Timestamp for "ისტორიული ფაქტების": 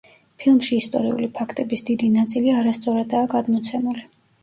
0.83-1.87